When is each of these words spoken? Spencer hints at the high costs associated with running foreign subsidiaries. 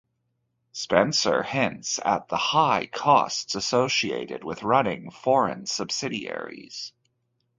Spencer 0.71 1.43
hints 1.43 1.99
at 2.03 2.27
the 2.27 2.35
high 2.35 2.87
costs 2.87 3.53
associated 3.53 4.43
with 4.43 4.63
running 4.63 5.11
foreign 5.11 5.67
subsidiaries. 5.67 6.91